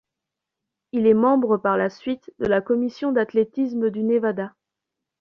Il 0.93 1.05
est 1.05 1.13
membre 1.13 1.57
par 1.57 1.77
la 1.77 1.91
suite 1.91 2.33
de 2.39 2.45
la 2.47 2.59
commission 2.59 3.11
d’athlétisme 3.11 3.91
du 3.91 4.01
Nevada. 4.01 4.55